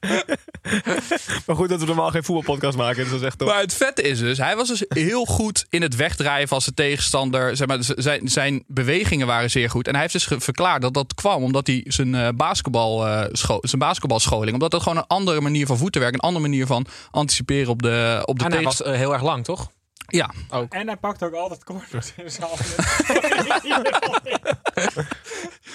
Maar 1.46 1.56
goed 1.56 1.68
dat 1.68 1.80
we 1.80 1.86
normaal 1.86 2.10
geen 2.10 2.24
voetbalpodcast 2.24 2.76
maken. 2.76 3.02
Dus 3.02 3.10
dat 3.10 3.20
is 3.20 3.26
echt 3.26 3.38
top. 3.38 3.48
Maar 3.48 3.60
het 3.60 3.74
vette 3.74 4.02
is 4.02 4.18
dus, 4.18 4.38
hij 4.38 4.56
was 4.56 4.68
dus 4.68 4.84
heel 4.88 5.24
goed 5.24 5.66
in 5.70 5.82
het 5.82 5.96
wegdrijven 5.96 6.48
van 6.48 6.60
zijn 6.60 6.74
tegenstander. 6.74 7.56
Zeg 7.56 7.66
maar, 7.66 7.78
zijn, 7.80 8.28
zijn 8.28 8.64
bewegingen 8.66 9.26
waren 9.26 9.50
zeer 9.50 9.70
goed. 9.70 9.86
En 9.86 9.92
hij 9.92 10.00
heeft 10.00 10.12
dus 10.12 10.28
verklaard 10.44 10.82
dat 10.82 10.94
dat 10.94 11.14
kwam 11.14 11.42
omdat 11.42 11.66
hij 11.66 11.84
zijn, 11.86 12.14
eh, 12.14 12.28
basketbal, 12.34 13.06
eh, 13.06 13.24
scho- 13.32 13.58
zijn 13.60 13.80
basketbalscholing... 13.80 14.52
omdat 14.52 14.70
dat 14.70 14.82
gewoon 14.82 14.98
een 14.98 15.06
andere 15.06 15.40
manier 15.40 15.66
van 15.66 15.78
voetenwerk... 15.78 16.14
een 16.14 16.20
andere 16.20 16.48
manier 16.48 16.66
van 16.66 16.86
anticiperen 17.10 17.70
op 17.70 17.82
de, 17.82 18.22
op 18.24 18.38
de 18.38 18.44
En 18.44 18.50
hij 18.50 18.60
tegenstander... 18.60 18.94
was 18.94 19.02
eh, 19.02 19.06
heel 19.06 19.12
erg 19.12 19.22
lang, 19.22 19.44
toch? 19.44 19.70
Ja, 20.06 20.30
En 20.68 20.86
hij 20.86 20.96
pakt 20.96 21.22
ook 21.22 21.34
altijd 21.34 21.64
corners 21.64 22.12
in 22.16 22.30
zijn 22.30 22.46
handen. 22.48 22.66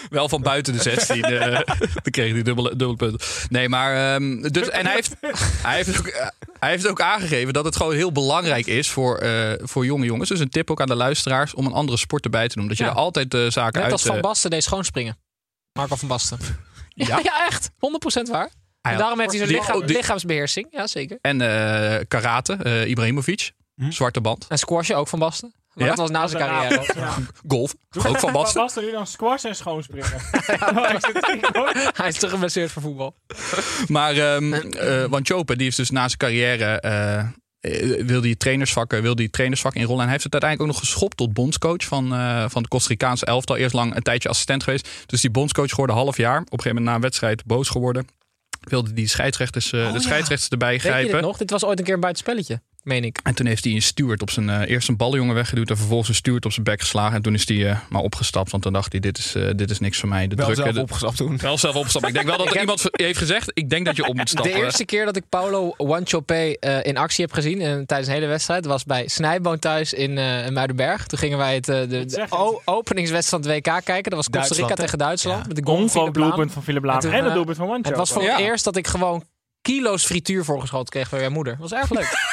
wel 0.10 0.30
van 0.30 0.42
buiten 0.42 0.74
de 0.74 0.82
16. 0.82 1.24
eh 1.24 1.42
dan 1.76 2.12
kreeg 2.12 2.34
hij 2.34 2.42
dubbele, 2.44 2.70
dubbele 2.70 2.96
punten. 2.96 3.28
Nee, 3.50 3.70
maar... 3.70 4.14
ehm, 4.16 4.42
dus, 4.42 4.70
en 4.70 4.86
hij 4.86 4.96
heeft, 4.96 5.16
hij, 5.62 5.76
heeft 5.76 6.00
ook, 6.00 6.08
eh, 6.08 6.28
hij 6.60 6.70
heeft 6.70 6.88
ook 6.88 7.02
aangegeven 7.02 7.54
dat 7.54 7.66
het 7.66 7.76
gewoon 7.76 7.94
heel 7.94 8.12
belangrijk 8.12 8.66
is 8.66 8.90
voor, 8.90 9.18
eh, 9.18 9.52
voor 9.62 9.86
jonge 9.86 10.06
jongens. 10.06 10.30
Dus 10.30 10.40
een 10.40 10.50
tip 10.50 10.72
ook 10.72 10.82
aan 10.82 10.88
de 10.88 10.96
luisteraars 10.96 11.54
om 11.54 11.66
een 11.66 11.74
andere 11.74 11.98
sport 11.98 12.24
erbij 12.24 12.48
te 12.48 12.56
doen. 12.56 12.68
Dat 12.68 12.78
je 12.78 12.84
Ja. 12.84 12.90
er 12.90 12.96
altijd 12.96 13.32
zaken 13.32 13.74
Net 13.74 13.84
uit... 13.84 13.92
als 13.92 14.04
Van 14.04 14.16
eh, 14.16 14.22
Basten 14.22 14.50
deed 14.50 14.64
schoonspringen. 14.64 15.18
Marco 15.74 15.96
van 15.96 16.08
Basten. 16.08 16.38
Ja? 16.90 17.06
Ja, 17.08 17.20
ja 17.24 17.46
echt. 17.46 17.70
100% 17.70 18.30
waar. 18.32 18.50
En 18.82 18.98
daarom 18.98 19.20
heeft 19.20 19.32
hij 19.32 19.40
zo'n 19.40 19.50
lichaam- 19.56 19.82
oh, 19.82 19.86
lichaamsbeheersing. 19.88 20.68
Ja, 20.72 20.88
zeker. 20.88 21.18
En 21.22 21.42
eh, 21.42 22.00
karate, 22.08 22.54
eh, 22.54 22.88
Ibrahimovic. 23.74 23.98
Zwarte 23.98 24.22
band. 24.22 24.46
En 24.50 24.58
squashen 24.58 24.96
ook 24.98 25.08
van 25.08 25.20
Basten. 25.20 25.54
Maar 25.74 25.84
Ja? 25.88 25.90
dat 25.96 26.00
was 26.00 26.10
na 26.10 26.28
zijn 26.28 26.44
carrière. 26.44 26.92
Ja. 26.96 27.18
Golf. 27.48 27.74
Ook 27.98 28.20
van 28.20 28.32
Wat 28.32 28.42
Basten. 28.42 28.62
was 28.62 28.76
er 28.76 28.84
nu 28.84 28.92
dan 28.92 29.08
squash 29.08 29.44
en 29.44 29.56
schoonspringen? 29.56 30.10
Hij 31.98 32.08
is 32.08 32.18
te 32.18 32.30
geblesseerd 32.30 32.72
voor 32.72 32.82
voetbal. 32.82 33.16
Maar 33.88 34.16
ehm 34.18 34.54
eh 34.54 35.06
Wanchope, 35.06 35.56
die 35.56 35.64
heeft 35.64 35.78
dus 35.78 35.90
na 35.90 36.06
zijn 36.08 36.18
carrière... 36.18 36.80
eh, 36.80 37.20
eh, 37.20 38.06
wilde 38.06 38.28
hij 38.28 38.36
trainersvak, 38.36 38.92
wilde 38.92 39.22
hij 39.22 39.32
trainersvak 39.32 39.74
inrollen. 39.74 39.98
En 40.00 40.04
hij 40.04 40.12
heeft 40.12 40.24
het 40.24 40.34
uiteindelijk 40.34 40.72
ook 40.72 40.78
nog 40.82 40.90
geschopt 40.90 41.18
tot 41.18 41.34
bondscoach 41.34 41.84
van, 41.86 42.14
eh, 42.14 42.46
van 42.50 42.62
de 42.62 42.68
Costa 42.68 42.90
Ricaanse 42.90 43.26
elftal. 43.26 43.56
Eerst 43.56 43.74
lang 43.74 43.96
een 43.96 44.02
tijdje 44.04 44.30
assistent 44.30 44.64
geweest. 44.64 44.90
Dus 45.06 45.22
die 45.22 45.32
bondscoach 45.32 45.70
geworden 45.70 45.96
half 45.96 46.18
jaar. 46.18 46.38
Op 46.40 46.42
een 46.42 46.48
gegeven 46.50 46.70
moment 46.70 46.86
na 46.90 46.96
een 46.96 47.02
wedstrijd 47.02 47.46
boos 47.46 47.70
geworden. 47.70 48.08
Wilde 48.62 48.94
die 48.94 49.08
scheidsrechters, 49.08 49.72
eh, 49.72 49.94
de 49.94 50.00
scheidsrechters 50.02 50.50
erbij 50.50 50.70
Weet 50.72 50.82
je 50.82 50.88
dit 50.88 50.98
grijpen. 50.98 51.22
nog? 51.22 51.38
Dit 51.38 51.50
was 51.50 51.64
ooit 51.66 51.80
een 51.80 51.86
keer 51.86 51.94
een 51.94 52.00
buitenspelletje, 52.00 52.62
meen 52.84 53.04
ik. 53.04 53.20
En 53.24 53.36
toen 53.36 53.46
heeft 53.46 53.64
hij 53.64 53.74
een 53.74 53.82
steward 53.82 54.22
op 54.22 54.30
zijn 54.30 54.50
eh, 54.50 54.70
eerst 54.70 54.88
een 54.90 54.98
ballenjongen 54.98 55.36
weggeduwd 55.36 55.70
en 55.70 55.78
vervolgens 55.78 56.10
een 56.10 56.16
steward 56.16 56.46
op 56.46 56.52
zijn 56.52 56.64
bek 56.66 56.80
geslagen. 56.82 57.16
En 57.16 57.22
toen 57.22 57.34
is 57.34 57.48
hij 57.48 57.70
eh, 57.70 57.78
maar 57.90 58.02
opgestapt, 58.02 58.52
want 58.52 58.64
toen 58.64 58.74
dacht 58.74 58.92
hij: 58.92 59.02
dit 59.02 59.18
is, 59.18 59.36
eh, 59.36 59.50
dit 59.56 59.70
is 59.70 59.80
niks 59.80 60.00
voor 60.00 60.10
mij. 60.10 60.28
De 60.28 60.36
Wel 60.36 60.46
druk, 60.46 60.58
zelf 60.58 60.74
de- 60.76 60.82
opgestapt 60.82 61.18
toen. 61.18 61.38
wel 61.38 61.58
zelf 61.58 61.76
opstappen. 61.76 62.10
Ik 62.10 62.16
denk 62.16 62.28
wel 62.28 62.38
dat 62.44 62.46
er 62.46 62.52
heb- 62.52 62.62
iemand 62.62 62.88
heeft 62.92 63.18
gezegd: 63.18 63.52
ik 63.54 63.70
denk 63.70 63.86
dat 63.86 63.96
je 63.96 64.08
op 64.08 64.16
moet 64.16 64.30
stappen. 64.30 64.52
De 64.54 64.58
eerste 64.58 64.86
keer 64.86 65.06
dat 65.06 65.16
ik 65.16 65.24
Paulo 65.30 65.74
Wanchope 65.78 66.58
eh 66.60 66.86
in 66.86 66.98
actie 66.98 67.26
heb 67.26 67.34
gezien 67.34 67.62
en 67.62 67.86
tijdens 67.86 68.10
een 68.10 68.16
hele 68.16 68.28
wedstrijd 68.28 68.66
was 68.66 68.84
bij 68.84 69.08
Snijboon 69.08 69.60
thuis 69.60 69.94
in, 69.94 70.18
eh, 70.18 70.46
in 70.46 70.54
Muidenberg. 70.54 71.06
Toen 71.08 71.20
gingen 71.20 71.38
wij 71.38 71.56
het, 71.56 71.66
de, 71.66 71.86
de 71.88 72.28
openingswedstrijd 72.66 73.44
van 73.46 73.54
het 73.54 73.66
WK 73.66 73.84
kijken. 73.86 74.12
Dat 74.12 74.26
was 74.28 74.30
Costa 74.42 74.56
Rica 74.62 74.74
tegen 74.76 74.98
Duitsland. 74.98 75.48
Met 75.48 75.56
de 75.56 75.64
goal 75.64 75.88
van 75.88 76.12
doelpunt 76.12 76.52
van 76.52 76.64
Philip 76.64 76.84
Laam. 76.84 77.00
En 77.00 77.24
het 77.24 77.34
doelpunt 77.34 77.58
van 77.58 77.68
Wanchope. 77.68 77.88
Het 77.90 77.98
was 77.98 78.12
voor 78.12 78.22
Ja. 78.24 78.32
het 78.36 78.40
eerst 78.46 78.64
dat 78.64 78.76
ik 78.76 78.88
gewoon 78.88 79.24
kilo's 79.62 80.06
frituur 80.06 80.46
voorgeschoten 80.46 80.90
kreeg 80.90 81.10
van 81.10 81.20
mijn 81.20 81.32
moeder. 81.32 81.58
Dat 81.60 81.70
was 81.70 81.80
erg 81.80 81.90
leuk. 81.90 82.30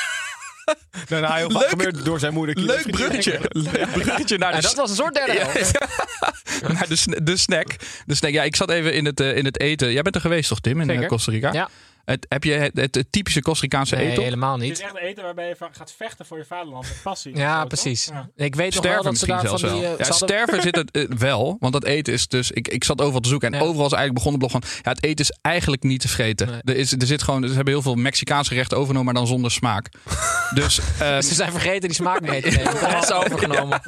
Daarna 1.08 1.34
heel 1.34 1.50
vaak 1.50 1.60
Leuk- 1.60 1.70
gebeurd 1.70 2.04
door 2.04 2.18
zijn 2.18 2.32
moeder. 2.32 2.58
Leuk 2.58 2.90
bruggetje. 2.90 3.38
Leuk 3.48 3.90
bruggetje 3.92 4.38
naar 4.38 4.50
de 4.50 4.56
En 4.56 4.62
dat 4.62 4.75
was 4.75 4.90
een 4.90 4.96
soort 4.96 5.14
derde 5.14 5.32
helft. 5.32 5.78
naar 6.75 6.88
de, 6.88 6.96
sn- 6.96 7.18
de 7.22 7.37
snack. 7.37 7.76
De 8.06 8.14
snack. 8.14 8.32
Ja, 8.32 8.42
ik 8.42 8.56
zat 8.56 8.70
even 8.70 8.92
in 8.94 9.04
het, 9.04 9.20
eh, 9.20 9.37
in 9.37 9.44
het 9.44 9.60
eten. 9.60 9.92
Jij 9.92 10.02
bent 10.02 10.14
er 10.14 10.20
geweest 10.20 10.48
toch, 10.48 10.60
Tim, 10.60 10.80
in 10.80 10.88
eh, 10.88 10.94
Zeker. 10.94 11.08
Costa 11.08 11.30
Rica? 11.32 11.52
Ja. 11.52 11.68
Het, 12.08 12.26
heb 12.28 12.44
je 12.44 12.52
het, 12.52 12.76
het, 12.76 12.94
het 12.94 13.12
typische 13.12 13.40
Costa 13.42 13.62
Ricaanse 13.62 13.96
Nee, 13.96 14.10
eten? 14.10 14.22
helemaal 14.22 14.52
Het 14.54 14.62
is 14.62 14.68
niet. 14.68 14.80
echt 14.80 14.96
eten 14.96 15.22
waarbij 15.24 15.48
je 15.48 15.56
gaat 15.72 15.92
vechten 15.96 16.26
voor 16.26 16.38
je 16.38 16.44
vaderland. 16.44 16.88
Met 16.88 17.00
passie. 17.02 17.36
Ja, 17.48 17.64
precies. 17.64 18.04
Ja. 18.12 18.28
Ik 18.36 18.54
weet 18.54 18.74
nog 18.74 18.82
wel 18.84 18.92
Sterven 18.92 18.94
dat 18.94 19.04
ze 19.04 19.08
misschien 19.10 19.34
daar 19.36 19.46
van 19.48 19.58
zelfs 19.58 19.74
die... 19.74 19.82
ja, 19.82 19.88
hadden- 19.88 20.14
sterven 20.14 20.62
zit 20.62 20.76
het 20.76 20.90
eh, 20.90 21.04
wel. 21.18 21.56
Want 21.60 21.72
dat 21.72 21.84
eten 21.84 22.12
is 22.12 22.28
dus... 22.28 22.50
Ik, 22.50 22.68
ik 22.68 22.84
zat 22.84 23.00
overal 23.00 23.20
te 23.20 23.28
zoeken. 23.28 23.52
En 23.52 23.58
Ja. 23.58 23.64
overal 23.64 23.86
is 23.86 23.92
eigenlijk 23.92 24.14
begonnen 24.24 24.38
blog 24.38 24.50
van... 24.50 24.62
Ja, 24.82 24.90
het 24.90 25.02
eten 25.04 25.24
is 25.24 25.38
eigenlijk 25.42 25.82
niet 25.82 26.00
te 26.00 26.08
vreten. 26.08 26.46
Nee. 26.46 26.60
Er, 26.64 26.76
is, 26.76 26.92
er 26.92 27.06
zit 27.06 27.22
gewoon... 27.22 27.48
Ze 27.48 27.54
hebben 27.54 27.72
heel 27.72 27.82
veel 27.82 27.94
Mexicaanse 27.94 28.50
gerechten 28.50 28.76
overgenomen, 28.76 29.12
maar 29.12 29.22
dan 29.22 29.26
zonder 29.32 29.50
smaak. 29.50 29.88
dus... 30.54 30.78
eh, 30.98 31.18
Ze 31.20 31.34
zijn 31.34 31.50
vergeten 31.50 31.80
die 31.80 31.94
smaak 31.94 32.20
mee 32.20 32.42
te 32.42 32.48
nemen. 32.56 32.72
Rest 32.90 33.10
is 33.10 33.12
overgenomen. 33.12 33.80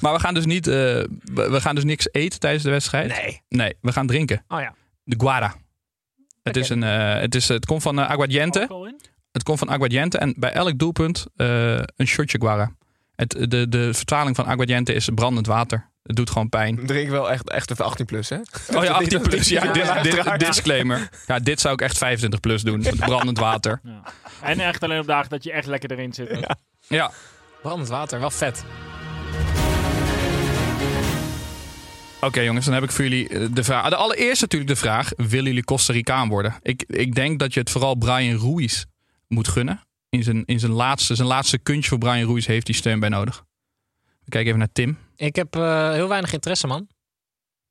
maar 0.00 0.12
we 0.12 0.20
gaan 0.20 0.34
dus 0.34 0.46
niet... 0.46 0.66
eh, 0.66 0.72
we 0.74 1.06
we 1.50 1.60
gaan 1.60 1.74
dus 1.74 1.84
niks 1.84 2.08
eten 2.12 2.40
tijdens 2.40 2.64
de 2.64 2.70
wedstrijd. 2.70 3.08
Nee. 3.08 3.40
Nee, 3.48 3.74
we 3.80 3.92
gaan 3.92 4.06
drinken. 4.06 4.44
Oh 4.48 4.60
ja. 4.60 4.74
De 5.04 5.16
guara. 5.18 5.54
Het, 6.48 6.56
is 6.56 6.68
een, 6.68 6.82
eh, 6.82 7.20
het, 7.20 7.34
is, 7.34 7.48
het 7.48 7.66
komt 7.66 7.82
van 7.82 7.98
eh, 7.98 8.10
aguardiente. 8.10 8.90
Het 9.32 9.42
komt 9.42 9.58
van 9.58 9.68
aguardiente 9.68 10.18
en 10.18 10.34
bij 10.36 10.52
elk 10.52 10.78
doelpunt 10.78 11.26
eh, 11.36 11.78
een 11.96 12.06
shotje 12.06 12.38
guara. 12.38 12.72
Het, 13.16 13.50
de, 13.50 13.68
de 13.68 13.94
vertaling 13.94 14.36
van 14.36 14.44
aguardiente 14.44 14.92
is 14.92 15.08
brandend 15.14 15.46
water. 15.46 15.90
Het 16.02 16.16
doet 16.16 16.30
gewoon 16.30 16.48
pijn. 16.48 16.86
Drink 16.86 17.10
wel 17.10 17.30
echt, 17.30 17.50
echt 17.50 17.70
even 17.70 17.84
18 17.84 18.06
plus, 18.06 18.28
hè? 18.28 18.36
Oh 18.74 18.84
ja, 18.84 18.92
18 19.02 19.20
plus. 19.20 19.48
Ja, 19.48 20.36
disclaimer. 20.36 21.08
Ja, 21.26 21.38
dit 21.38 21.60
zou 21.60 21.74
ik 21.74 21.80
echt 21.80 21.98
25 21.98 22.40
plus 22.40 22.62
doen. 22.62 22.84
Brandend 22.96 23.38
water. 23.38 23.80
Ja. 23.82 24.02
En 24.42 24.60
echt 24.60 24.82
alleen 24.82 25.00
op 25.00 25.06
dagen 25.06 25.30
dat 25.30 25.44
je 25.44 25.52
echt 25.52 25.66
lekker 25.66 25.92
erin 25.92 26.12
zit. 26.12 26.46
Ja. 26.88 27.10
Brandend 27.62 27.88
water, 27.88 28.20
wel 28.20 28.30
vet. 28.30 28.64
Oké 32.20 32.40
jongens, 32.40 32.64
dan 32.64 32.74
heb 32.74 32.82
ik 32.82 32.90
voor 32.90 33.04
jullie 33.04 33.28
eh, 33.28 33.46
de 33.52 33.64
vraag. 33.64 33.88
De 33.88 33.96
allereerste 33.96 34.44
natuurlijk 34.44 34.70
de 34.70 34.76
vraag. 34.76 35.10
Willen 35.16 35.44
jullie 35.44 35.64
Costa 35.64 35.92
Ricaan 35.92 36.28
worden? 36.28 36.54
Ik, 36.62 36.82
ik 36.86 37.14
denk 37.14 37.38
dat 37.38 37.54
je 37.54 37.60
het 37.60 37.70
vooral 37.70 37.94
Brian 37.94 38.40
Ruiz 38.40 38.84
moet 39.28 39.48
gunnen. 39.48 39.80
In 40.08 40.22
zijn, 40.22 40.44
in 40.44 40.58
zijn, 40.60 40.72
laatste, 40.72 41.14
zijn 41.14 41.28
laatste 41.28 41.58
kuntje 41.58 41.88
voor 41.88 41.98
Brian 41.98 42.28
Ruiz 42.28 42.46
heeft 42.46 42.66
hij 42.66 42.76
steun 42.76 43.00
bij 43.00 43.08
nodig. 43.08 43.44
We 44.24 44.30
kijken 44.30 44.46
even 44.46 44.58
naar 44.58 44.72
Tim. 44.72 44.98
Ik 45.16 45.36
heb 45.36 45.56
eh, 45.56 45.92
heel 45.92 46.08
weinig 46.08 46.32
interesse, 46.32 46.66
man. 46.66 46.88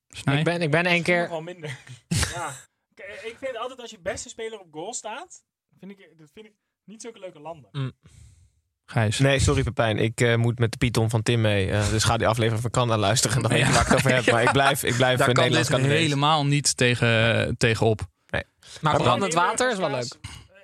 Snij. 0.07 0.37
Ik 0.37 0.43
ben, 0.43 0.61
ik 0.61 0.71
ben 0.71 0.85
één 0.85 1.03
keer... 1.03 1.43
minder. 1.43 1.69
ja. 2.33 2.55
K- 2.93 3.21
Ik 3.25 3.35
vind 3.39 3.57
altijd 3.57 3.79
als 3.81 3.91
je 3.91 3.99
beste 3.99 4.29
speler 4.29 4.59
op 4.59 4.67
goal 4.71 4.93
staat, 4.93 5.43
vind 5.79 5.91
ik, 5.91 6.09
dat 6.17 6.29
vind 6.33 6.45
ik 6.45 6.53
niet 6.83 7.01
zulke 7.01 7.19
leuke 7.19 7.39
landen. 7.39 7.69
Gijs. 8.89 9.20
Nee, 9.20 9.39
sorry 9.39 9.63
Pepijn. 9.63 9.98
Ik 9.98 10.22
eh, 10.22 10.36
moet 10.36 10.60
met 10.60 10.72
de 10.72 10.77
Python 10.77 11.10
van 11.10 11.24
Tim 11.24 11.41
mee. 11.41 11.72
eh, 11.72 11.89
dus 11.89 12.03
ga 12.03 12.17
die 12.17 12.27
aflevering 12.27 12.62
van 12.62 12.72
Canada 12.72 12.98
luisteren. 12.98 13.36
En 13.36 13.41
dan 13.41 13.51
weet 13.51 13.65
je 13.67 13.72
waar 13.74 13.82
ik 13.82 13.88
het 13.88 13.96
over 13.98 14.13
heb. 14.15 14.32
Maar 14.32 14.44
ik 14.44 14.51
blijf, 14.51 14.84
ik 14.84 14.96
blijf 14.96 15.17
Daar 15.20 15.27
eh, 15.27 15.34
kan 15.34 15.51
dit 15.51 15.67
helemaal 15.91 16.46
niet 16.46 16.77
tegen, 16.77 17.56
tegenop. 17.58 18.01
Maar 18.82 18.98
brandend 18.98 19.34
water 19.34 19.72
is 19.72 19.77
wel 19.77 19.89
leuk. 19.89 20.15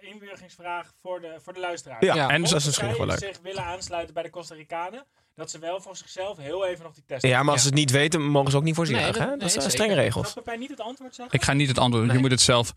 Een 0.02 0.10
inburgeringsvraag 0.12 0.92
voor 1.02 1.22
de, 1.22 1.38
voor 1.44 1.54
de 1.54 1.60
luisteraars. 1.60 2.06
Ja, 2.06 2.16
Ja. 2.16 2.30
en 2.30 2.40
Mochten 2.40 2.50
dat 2.50 2.60
is 2.60 2.66
misschien 2.66 2.98
wel 2.98 3.06
leuk. 3.06 3.20
zich 3.20 3.40
willen 3.44 3.64
aansluiten 3.64 4.14
bij 4.14 4.24
de 4.24 4.30
Costa 4.30 4.56
Ricanen, 4.56 5.06
dat 5.36 5.52
ze 5.52 5.60
wel 5.60 5.82
voor 5.82 5.96
zichzelf 5.98 6.38
heel 6.38 6.66
even 6.66 6.84
nog 6.84 6.94
die 6.94 7.04
test 7.08 7.24
Ja, 7.24 7.44
maar 7.44 7.52
als 7.54 7.62
ze 7.62 7.68
het 7.68 7.76
niet 7.78 7.92
weten, 7.92 8.22
mogen 8.22 8.52
ze 8.52 8.58
ook 8.58 8.64
niet 8.64 8.76
voorzien. 8.76 8.96
Nee, 8.96 9.06
hè? 9.06 9.12
dat- 9.12 9.30
Dat 9.30 9.40
nee, 9.40 9.50
zijn 9.50 9.70
strenge 9.72 9.94
Gaat 9.94 10.04
regels. 10.04 10.34
Pepijn 10.34 10.60
niet 10.60 10.70
het 10.70 10.82
antwoord 10.82 11.16
zeggen? 11.16 11.36
Ik 11.40 11.44
ga 11.44 11.54
niet 11.54 11.68
het 11.68 11.78
antwoord. 11.80 12.06
Je 12.06 12.12
Nee. 12.12 12.22
moet 12.22 12.32
het 12.32 12.42
zelf. 12.42 12.74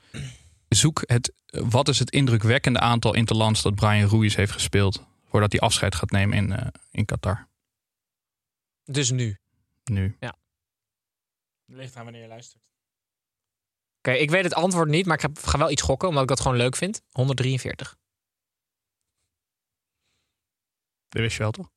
Zoek 0.68 1.02
het. 1.06 1.32
Wat 1.46 1.88
is 1.88 1.98
het 1.98 2.10
indrukwekkende 2.10 2.78
aantal 2.80 3.14
interlands 3.14 3.62
dat 3.62 3.74
Brian 3.74 4.08
Ruiz 4.10 4.36
heeft 4.36 4.52
gespeeld 4.52 5.04
voordat 5.28 5.52
hij 5.52 5.60
afscheid 5.60 5.94
gaat 5.94 6.10
nemen 6.10 6.36
in, 6.36 6.52
eh, 6.52 6.66
in 6.90 7.04
Qatar? 7.04 7.48
Dus 8.84 9.10
nu. 9.10 9.38
Nu. 9.84 10.18
Ligt 11.68 11.96
aan 11.96 12.04
wanneer 12.04 12.22
je 12.22 12.28
luistert. 12.28 12.62
Oké, 13.98 14.10
ik 14.10 14.30
weet 14.30 14.44
het 14.44 14.54
antwoord 14.54 14.88
niet, 14.88 15.06
maar 15.06 15.22
ik 15.24 15.30
ga- 15.42 15.58
wel 15.58 15.70
iets 15.70 15.82
gokken, 15.82 16.08
omdat 16.08 16.22
ik 16.22 16.28
dat 16.28 16.40
gewoon 16.40 16.56
leuk 16.56 16.76
vind. 16.76 17.02
143. 17.10 17.96
Dat 21.08 21.22
wist 21.22 21.36
je 21.36 21.42
wel 21.42 21.50
toch? 21.50 21.70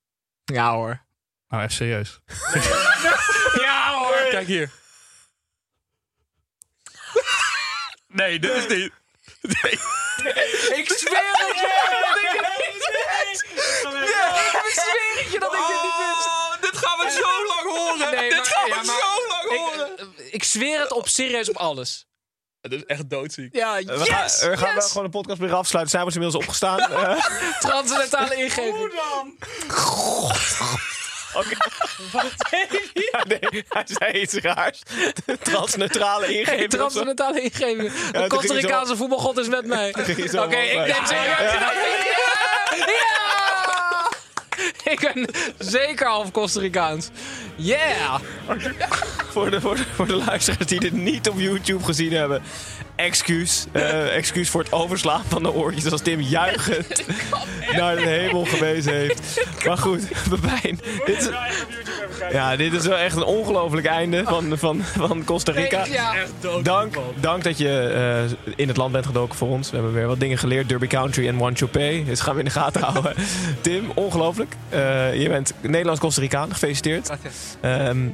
Ja 0.46 0.74
hoor. 0.74 1.06
Nou, 1.48 1.64
even 1.64 1.76
serieus. 1.76 2.20
Ja 3.62 3.98
hoor! 4.00 4.28
Kijk 4.32 4.48
hier. 4.48 4.72
Nee, 8.08 8.40
dit 8.40 8.52
is 8.52 8.68
niet. 8.68 8.94
Ik 10.80 10.92
zweer 10.98 11.32
het 11.34 11.60
je! 11.60 11.72
Ik 12.70 12.82
zweer 12.82 13.08
het 15.24 15.32
je 15.34 15.40
dat 15.40 15.54
ik 15.54 15.60
dit 15.68 15.82
niet 15.84 15.98
wist! 15.98 16.28
dit 16.62 16.78
gaan 16.86 16.98
we 17.06 17.12
zo 17.12 17.46
lang 17.48 17.78
horen. 17.78 18.12
Nee, 18.16 18.30
dit 18.30 18.38
maar- 18.38 18.46
gaan 18.46 18.64
we 18.64 18.70
ja, 18.70 18.76
maar- 18.76 18.86
zo 18.86 19.28
lang 19.28 19.60
horen. 19.60 20.14
Ik, 20.18 20.34
ik 20.34 20.44
zweer 20.44 20.80
het 20.80 20.92
op 20.92 21.08
serieus 21.08 21.50
op 21.50 21.56
alles. 21.58 22.08
Het 22.62 22.72
is 22.74 22.86
echt 22.86 23.10
doodziek. 23.10 23.56
Ja, 23.56 23.76
We 23.84 23.98
gaan, 24.06 24.22
yes! 24.24 24.42
we 24.42 24.58
gaan 24.58 24.74
wel 24.74 24.74
yes! 24.84 24.88
gewoon 24.88 25.04
de 25.04 25.10
podcast 25.10 25.40
weer 25.40 25.54
afsluiten. 25.54 25.92
Zijn 25.92 26.06
we 26.06 26.14
inmiddels 26.14 26.44
opgestaan? 26.44 26.80
Eh, 26.80 27.26
Transcendentale 27.60 28.36
ingeving. 28.36 28.78
Hoe 28.78 28.90
ja, 33.12 33.24
nee, 33.28 33.64
hij 33.70 33.84
zei 33.86 34.12
iets 34.22 34.34
raars. 34.34 34.82
Transneutrale 35.42 36.38
ingeving. 36.40 36.70
Transcendentale 36.70 37.42
ingeving. 37.42 37.92
De 38.12 38.26
Costa 38.28 38.54
Ricaanse 38.54 38.96
voetbalgod 38.96 39.38
is 39.38 39.48
met 39.48 39.66
mij. 39.66 39.90
Oké, 40.46 40.58
ik 40.58 40.86
denk 40.86 41.06
serieus. 41.06 41.52
Ja! 41.52 41.72
Ja! 42.76 43.28
Ik 44.84 45.00
ben 45.14 45.28
zeker 45.58 46.08
half 46.08 46.32
Costa 46.32 46.60
Ricaans. 46.60 47.10
Yeah! 47.56 48.16
Voor 49.32 49.50
de, 49.52 49.62
voor, 49.62 49.76
de, 49.76 49.84
voor 49.96 50.08
de 50.08 50.16
luisteraars 50.16 50.66
die 50.66 50.80
dit 50.80 50.94
niet 50.94 51.30
op 51.30 51.40
YouTube 51.40 51.84
gezien 51.84 52.14
hebben. 52.14 52.42
Excuus. 52.96 53.66
eh, 53.72 54.16
excuus 54.16 54.50
voor 54.50 54.62
het 54.64 54.72
overslaan 54.72 55.24
van 55.28 55.44
de 55.44 55.52
oortjes 55.52 55.92
als 55.92 56.02
Tim 56.02 56.22
juichend 56.22 57.04
naar 57.78 57.96
de 57.96 58.08
hemel 58.08 58.46
gewezen 58.46 58.94
heeft. 58.94 59.46
Maar 59.66 59.78
goed, 59.78 60.02
Pepijn. 60.30 60.80
Dit 61.06 61.18
is, 61.18 61.28
ja, 62.32 62.56
dit 62.56 62.74
is 62.74 62.86
wel 62.86 62.98
echt 62.98 63.16
een 63.16 63.24
ongelooflijk 63.24 63.88
einde 63.88 64.24
van, 64.24 64.58
van, 64.58 64.82
van 64.84 65.24
Costa 65.24 65.52
Rica. 65.52 65.86
Dank, 66.64 66.96
dank 67.20 67.44
dat 67.44 67.58
je 67.58 67.80
eh, 68.50 68.54
in 68.56 68.68
het 68.68 68.78
land 68.78 68.92
bent 68.92 69.06
gedoken 69.06 69.36
voor 69.36 69.48
ons. 69.48 69.70
We 69.70 69.76
hebben 69.76 69.94
weer 69.94 70.08
wat 70.08 70.20
dingen 70.20 70.38
geleerd. 70.38 70.70
Derby 70.70 70.88
Country 70.88 71.28
en 71.28 71.42
One 71.42 71.56
Chopé. 71.56 72.04
Dus 72.06 72.20
gaan 72.20 72.34
we 72.34 72.40
in 72.40 72.46
de 72.46 72.52
gaten 72.52 72.82
houden. 72.82 73.14
Tim, 73.62 73.92
ongelooflijk. 73.94 74.56
Eh, 74.70 75.22
je 75.22 75.30
bent 75.30 75.54
Nederlands-Costa 75.62 76.22
Ricaan. 76.22 76.52
Gefeliciteerd. 76.52 77.10
Ehm, 77.62 78.08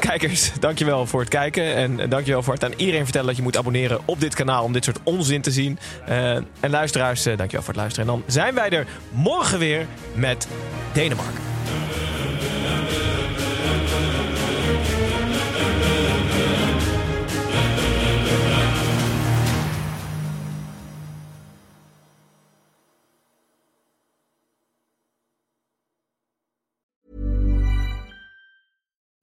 kijkers, 0.00 0.52
dankjewel 0.60 1.06
voor 1.06 1.20
het 1.20 1.28
kijken. 1.28 1.74
En 1.74 2.00
eh, 2.00 2.10
dankjewel 2.10 2.42
voor 2.42 2.54
het 2.54 2.64
aan 2.64 2.72
iedereen 2.76 3.04
vertellen 3.04 3.26
dat 3.26 3.36
je 3.36 3.42
moet 3.42 3.56
abonneren 3.56 4.00
op 4.04 4.20
dit 4.20 4.34
kanaal 4.34 4.64
om 4.64 4.72
dit 4.72 4.84
soort 4.84 4.98
onzin 5.02 5.40
te 5.40 5.50
zien. 5.50 5.78
Eh, 6.06 6.34
en 6.34 6.70
luisteraars, 6.70 7.22
dankjewel 7.22 7.62
voor 7.62 7.74
het 7.74 7.76
luisteren. 7.76 8.08
En 8.08 8.14
dan 8.14 8.24
zijn 8.26 8.54
wij 8.54 8.70
er 8.70 8.86
morgen 9.10 9.58
weer 9.58 9.86
met 10.14 10.48
Denemarken. 10.92 11.51